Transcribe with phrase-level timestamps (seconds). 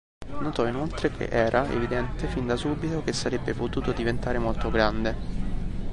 [0.39, 5.15] Notò inoltre che "Era evidente fin da subito che sarebbe potuto diventare molto grande.